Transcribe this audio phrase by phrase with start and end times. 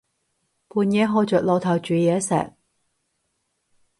[0.67, 2.53] 半夜開着爐頭煮嘢食